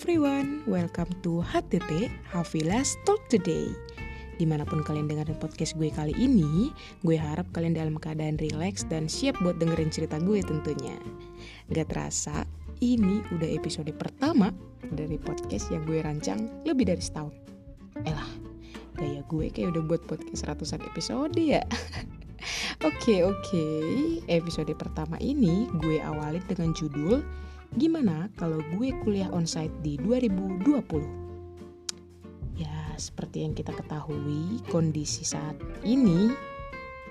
[0.00, 3.68] everyone, welcome to HTT Hafilas Talk Today.
[4.40, 6.72] Di mana pun kalian dengerin podcast gue kali ini
[7.04, 10.96] Gue harap kalian dalam keadaan relax dan siap buat dengerin cerita gue tentunya.
[11.76, 12.48] Gak terasa,
[12.80, 14.48] ini udah episode pertama
[14.88, 17.36] dari podcast yang gue rancang lebih dari setahun.
[18.08, 18.32] Elah,
[18.96, 21.60] gaya gue kayak udah buat podcast ratusan episode ya.
[22.88, 24.24] Oke oke, okay.
[24.32, 27.20] episode pertama ini gue awalin dengan judul
[27.70, 32.58] Gimana kalau gue kuliah onsite di 2020?
[32.58, 35.54] Ya, seperti yang kita ketahui, kondisi saat
[35.86, 36.34] ini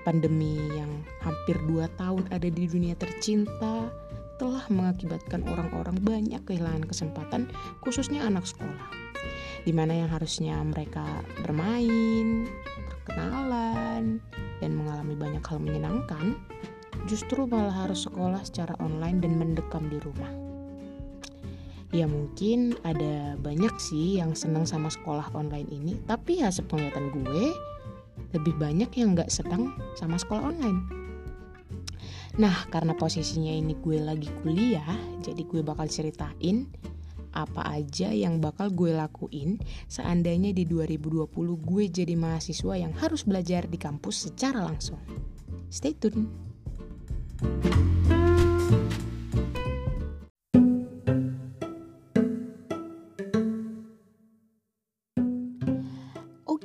[0.04, 3.88] pandemi yang hampir 2 tahun ada di dunia tercinta
[4.36, 7.48] telah mengakibatkan orang-orang banyak kehilangan kesempatan,
[7.80, 8.92] khususnya anak sekolah.
[9.64, 12.52] Di mana yang harusnya mereka bermain,
[12.84, 14.20] berkenalan,
[14.60, 16.36] dan mengalami banyak hal menyenangkan,
[17.08, 20.49] justru malah harus sekolah secara online dan mendekam di rumah
[21.90, 27.50] ya mungkin ada banyak sih yang seneng sama sekolah online ini tapi ya sepenglihatan gue
[28.30, 30.86] lebih banyak yang gak seneng sama sekolah online.
[32.38, 36.70] Nah karena posisinya ini gue lagi kuliah jadi gue bakal ceritain
[37.30, 41.30] apa aja yang bakal gue lakuin seandainya di 2020
[41.62, 44.98] gue jadi mahasiswa yang harus belajar di kampus secara langsung.
[45.70, 46.50] Stay tune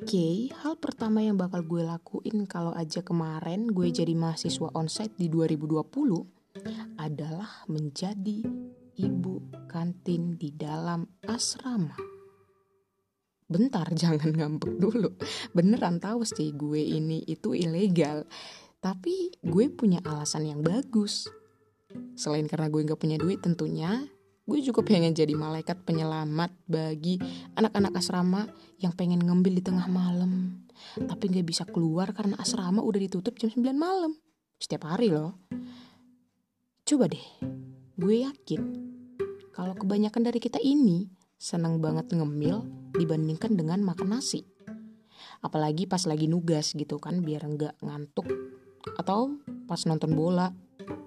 [0.05, 5.33] okay, hal pertama yang bakal gue lakuin kalau aja kemarin gue jadi mahasiswa onsite di
[5.33, 5.81] 2020
[7.01, 8.45] adalah menjadi
[9.01, 11.97] ibu kantin di dalam asrama.
[13.49, 15.09] Bentar, jangan ngambek dulu.
[15.57, 18.29] Beneran tahu sih gue ini itu ilegal.
[18.77, 21.25] Tapi gue punya alasan yang bagus.
[22.13, 24.05] Selain karena gue gak punya duit tentunya,
[24.45, 27.17] gue juga pengen jadi malaikat penyelamat bagi
[27.57, 28.45] anak-anak asrama
[28.77, 30.61] yang pengen ngambil di tengah malam.
[30.95, 34.13] Tapi gak bisa keluar karena asrama udah ditutup jam 9 malam.
[34.61, 35.41] Setiap hari loh.
[36.85, 37.25] Coba deh
[37.95, 38.61] gue yakin
[39.55, 41.09] kalau kebanyakan dari kita ini
[41.41, 42.61] senang banget ngemil
[42.93, 44.45] dibandingkan dengan makan nasi.
[45.41, 48.29] Apalagi pas lagi nugas gitu kan biar nggak ngantuk.
[49.01, 50.53] Atau pas nonton bola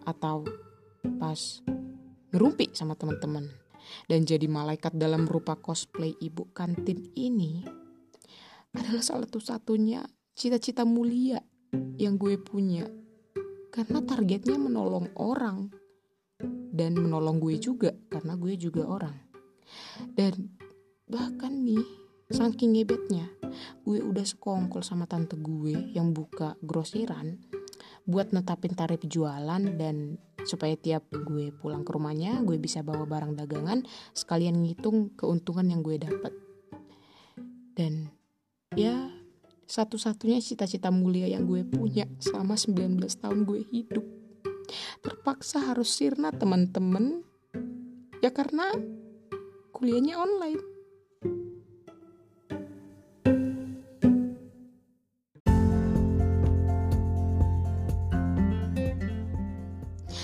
[0.02, 0.42] atau
[1.22, 1.38] pas
[2.38, 3.50] ngerumpi sama teman-teman.
[4.06, 7.66] Dan jadi malaikat dalam rupa cosplay ibu kantin ini
[8.70, 10.06] adalah salah satu-satunya
[10.38, 11.42] cita-cita mulia
[11.98, 12.86] yang gue punya.
[13.74, 15.66] Karena targetnya menolong orang
[16.70, 19.18] dan menolong gue juga karena gue juga orang.
[20.14, 20.54] Dan
[21.10, 21.82] bahkan nih
[22.30, 23.26] saking ngebetnya
[23.82, 27.40] gue udah sekongkol sama tante gue yang buka grosiran
[28.04, 33.34] buat netapin tarif jualan dan supaya tiap gue pulang ke rumahnya gue bisa bawa barang
[33.38, 33.82] dagangan
[34.14, 36.30] sekalian ngitung keuntungan yang gue dapat
[37.78, 38.10] dan
[38.74, 39.10] ya
[39.68, 44.04] satu-satunya cita-cita mulia yang gue punya selama 19 tahun gue hidup.
[45.04, 47.20] Terpaksa harus sirna teman-teman
[48.24, 48.72] ya karena
[49.76, 50.77] kuliahnya online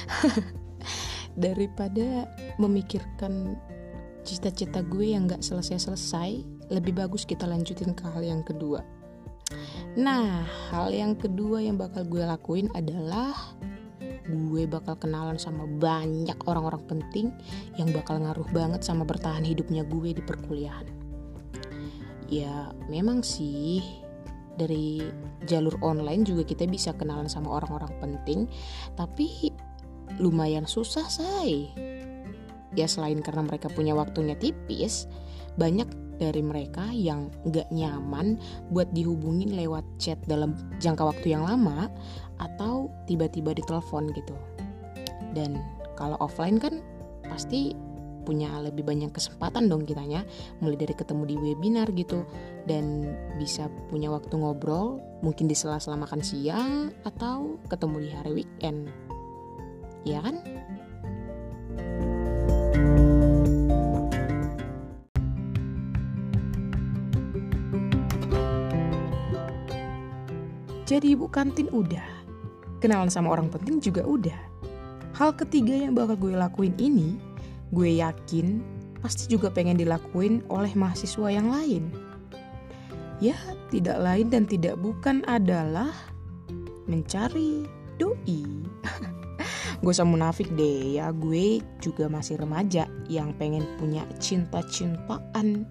[1.44, 3.58] daripada memikirkan
[4.24, 6.40] cita-cita gue yang gak selesai-selesai
[6.72, 8.80] lebih bagus kita lanjutin ke hal yang kedua.
[9.94, 13.36] Nah hal yang kedua yang bakal gue lakuin adalah
[14.24, 17.28] gue bakal kenalan sama banyak orang-orang penting
[17.76, 20.88] yang bakal ngaruh banget sama bertahan hidupnya gue di perkuliahan.
[22.32, 23.84] Ya memang sih
[24.56, 25.04] dari
[25.44, 28.46] jalur online juga kita bisa kenalan sama orang-orang penting
[28.94, 29.52] tapi
[30.18, 31.70] lumayan susah say.
[32.74, 35.06] Ya selain karena mereka punya waktunya tipis,
[35.54, 35.86] banyak
[36.18, 38.38] dari mereka yang gak nyaman
[38.70, 41.90] buat dihubungin lewat chat dalam jangka waktu yang lama
[42.38, 44.34] atau tiba-tiba ditelepon gitu.
[45.34, 45.58] Dan
[45.98, 46.82] kalau offline kan
[47.26, 47.74] pasti
[48.24, 50.24] punya lebih banyak kesempatan dong kitanya
[50.64, 52.24] mulai dari ketemu di webinar gitu
[52.64, 58.88] dan bisa punya waktu ngobrol mungkin di sela-sela makan siang atau ketemu di hari weekend
[60.04, 60.36] ya kan?
[70.84, 72.04] Jadi ibu kantin udah,
[72.78, 74.36] kenalan sama orang penting juga udah.
[75.16, 77.16] Hal ketiga yang bakal gue lakuin ini,
[77.72, 78.60] gue yakin
[79.00, 81.88] pasti juga pengen dilakuin oleh mahasiswa yang lain.
[83.18, 83.34] Ya,
[83.72, 85.90] tidak lain dan tidak bukan adalah
[86.84, 87.64] mencari
[87.96, 88.44] doi.
[89.84, 95.68] gue usah munafik deh ya gue juga masih remaja yang pengen punya cinta-cintaan.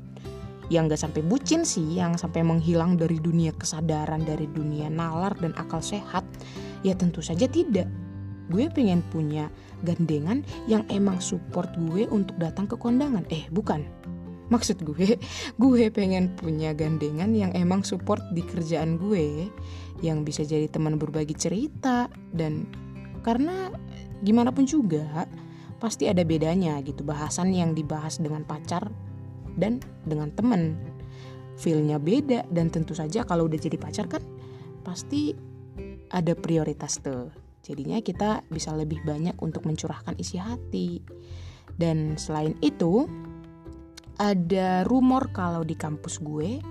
[0.72, 5.52] Yang gak sampai bucin sih yang sampai menghilang dari dunia kesadaran dari dunia nalar dan
[5.60, 6.24] akal sehat.
[6.86, 7.90] Ya tentu saja tidak.
[8.48, 9.50] Gue pengen punya
[9.82, 13.28] gandengan yang emang support gue untuk datang ke kondangan.
[13.34, 13.84] Eh bukan.
[14.54, 15.20] Maksud gue
[15.64, 19.50] gue pengen punya gandengan yang emang support di kerjaan gue.
[20.06, 22.70] Yang bisa jadi teman berbagi cerita dan
[23.24, 23.72] karena
[24.24, 25.28] gimana pun juga
[25.84, 28.88] pasti ada bedanya gitu bahasan yang dibahas dengan pacar
[29.60, 30.80] dan dengan temen.
[31.60, 34.24] Feelnya beda dan tentu saja kalau udah jadi pacar kan
[34.82, 35.36] pasti
[36.10, 37.30] ada prioritas tuh.
[37.64, 41.00] Jadinya kita bisa lebih banyak untuk mencurahkan isi hati.
[41.74, 43.08] Dan selain itu
[44.22, 46.62] ada rumor kalau di kampus gue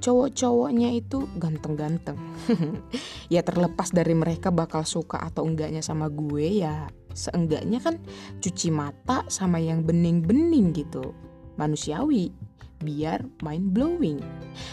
[0.00, 2.16] cowok-cowoknya itu ganteng-ganteng.
[3.34, 8.00] ya terlepas dari mereka bakal suka atau enggaknya sama gue ya seenggaknya kan
[8.40, 11.12] cuci mata sama yang bening-bening gitu.
[11.60, 12.32] Manusiawi
[12.80, 14.18] biar mind blowing.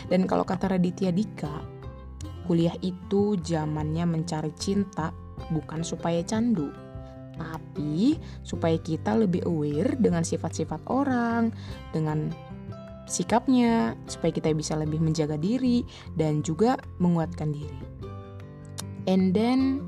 [0.08, 1.60] Dan kalau kata Raditya Dika,
[2.48, 5.12] kuliah itu zamannya mencari cinta
[5.52, 6.87] bukan supaya candu
[7.38, 11.54] tapi supaya kita lebih aware dengan sifat-sifat orang,
[11.94, 12.34] dengan
[13.08, 15.88] sikapnya supaya kita bisa lebih menjaga diri
[16.20, 17.82] dan juga menguatkan diri.
[19.08, 19.80] And then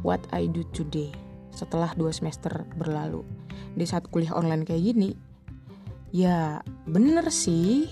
[0.00, 1.12] what I do today
[1.52, 3.22] setelah dua semester berlalu
[3.76, 5.12] di saat kuliah online kayak gini,
[6.10, 7.90] ya bener sih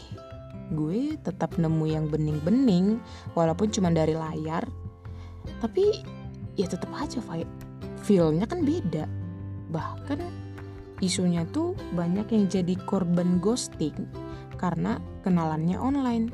[0.73, 2.97] gue tetap nemu yang bening-bening
[3.37, 4.65] walaupun cuma dari layar
[5.61, 6.01] tapi
[6.57, 7.21] ya tetap aja
[8.03, 9.07] feelnya kan beda
[9.73, 10.21] bahkan
[11.03, 14.07] isunya tuh banyak yang jadi korban ghosting
[14.55, 16.31] karena kenalannya online.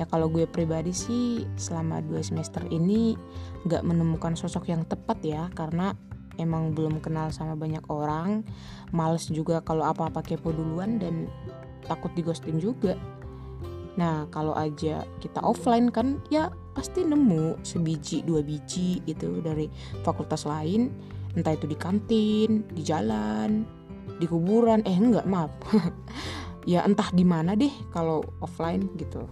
[0.00, 3.12] Ya kalau gue pribadi sih selama dua semester ini
[3.68, 5.92] gak menemukan sosok yang tepat ya karena
[6.40, 8.40] emang belum kenal sama banyak orang,
[8.88, 11.28] males juga kalau apa-apa kepo duluan dan
[11.84, 12.96] takut di ghosting juga.
[13.96, 19.68] Nah kalau aja kita offline kan ya pasti nemu sebiji dua biji itu dari
[20.00, 20.88] fakultas lain.
[21.32, 23.64] Entah itu di kantin, di jalan,
[24.20, 25.52] di kuburan, eh enggak maaf.
[26.62, 29.26] Ya entah di mana deh kalau offline gitu.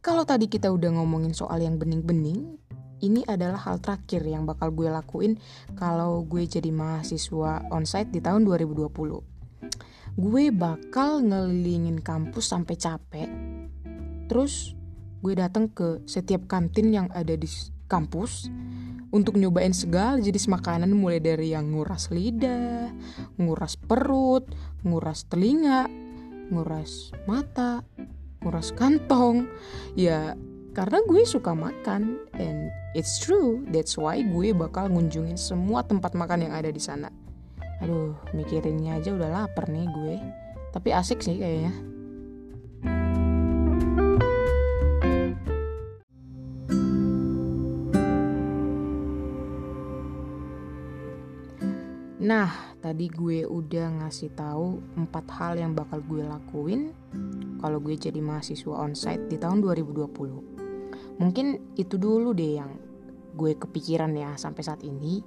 [0.00, 2.56] Kalau tadi kita udah ngomongin soal yang bening-bening,
[3.04, 5.36] ini adalah hal terakhir yang bakal gue lakuin
[5.76, 8.96] kalau gue jadi mahasiswa onsite di tahun 2020.
[10.14, 13.28] Gue bakal ngelilingin kampus sampai capek.
[14.30, 14.72] Terus
[15.20, 17.48] gue datang ke setiap kantin yang ada di
[17.90, 18.48] kampus
[19.14, 22.90] untuk nyobain segala jenis makanan mulai dari yang nguras lidah,
[23.38, 24.48] nguras perut,
[24.82, 25.86] nguras telinga,
[26.50, 27.86] nguras mata,
[28.42, 29.46] nguras kantong.
[29.94, 30.34] Ya
[30.74, 36.50] karena gue suka makan and it's true that's why gue bakal ngunjungin semua tempat makan
[36.50, 37.06] yang ada di sana.
[37.78, 40.16] Aduh, mikirinnya aja udah lapar nih gue.
[40.74, 41.70] Tapi asik sih kayaknya.
[52.24, 52.50] Nah,
[52.80, 56.90] tadi gue udah ngasih tahu empat hal yang bakal gue lakuin
[57.60, 60.53] kalau gue jadi mahasiswa onsite di tahun 2020.
[61.18, 62.70] Mungkin itu dulu deh yang
[63.34, 65.22] gue kepikiran ya sampai saat ini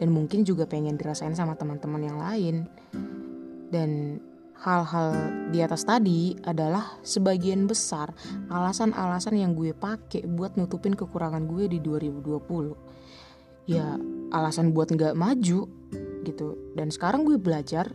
[0.00, 2.56] dan mungkin juga pengen dirasain sama teman-teman yang lain.
[3.72, 4.20] Dan
[4.62, 5.10] hal-hal
[5.48, 8.12] di atas tadi adalah sebagian besar
[8.52, 13.70] alasan-alasan yang gue pakai buat nutupin kekurangan gue di 2020.
[13.70, 13.96] Ya,
[14.34, 15.70] alasan buat nggak maju
[16.22, 16.48] gitu
[16.78, 17.90] dan sekarang gue belajar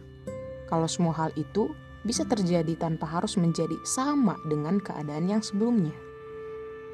[0.68, 1.72] kalau semua hal itu
[2.04, 5.96] bisa terjadi tanpa harus menjadi sama dengan keadaan yang sebelumnya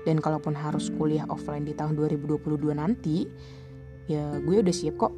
[0.03, 2.43] dan kalaupun harus kuliah offline di tahun 2022
[2.75, 3.27] nanti
[4.11, 5.13] ya gue udah siap kok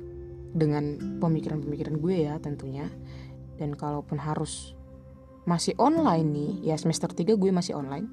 [0.55, 2.87] dengan pemikiran-pemikiran gue ya tentunya
[3.57, 4.77] dan kalaupun harus
[5.45, 8.09] masih online nih ya semester 3 gue masih online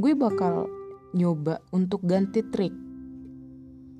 [0.00, 0.68] gue bakal
[1.12, 2.88] nyoba untuk ganti trik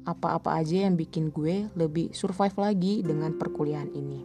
[0.09, 4.25] apa-apa aja yang bikin gue lebih survive lagi dengan perkuliahan ini.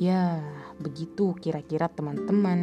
[0.00, 0.40] Ya,
[0.80, 2.60] begitu kira-kira teman-teman.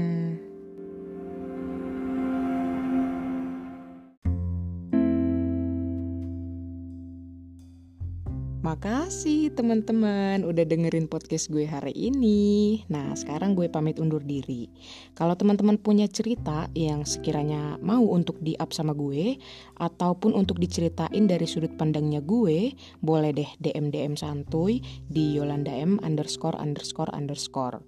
[8.63, 12.79] Makasih teman-teman udah dengerin podcast gue hari ini.
[12.87, 14.71] Nah, sekarang gue pamit undur diri.
[15.19, 19.35] Kalau teman-teman punya cerita yang sekiranya mau untuk di-up sama gue
[19.83, 22.71] ataupun untuk diceritain dari sudut pandangnya gue,
[23.03, 24.79] boleh deh DM-DM santuy
[25.11, 27.83] di Yolanda M underscore underscore underscore.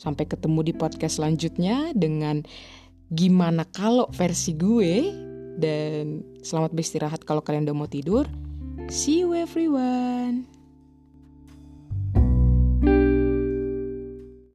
[0.00, 2.40] Sampai ketemu di podcast selanjutnya dengan
[3.12, 5.12] gimana kalau versi gue
[5.60, 8.24] dan selamat beristirahat kalau kalian udah mau tidur
[8.88, 10.46] see you everyone